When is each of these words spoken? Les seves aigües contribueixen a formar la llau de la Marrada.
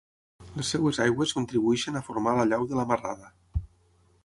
Les 0.53 0.71
seves 0.75 0.99
aigües 1.05 1.33
contribueixen 1.39 1.99
a 1.99 2.03
formar 2.09 2.35
la 2.39 2.49
llau 2.53 2.67
de 2.73 2.79
la 2.81 2.89
Marrada. 2.95 3.31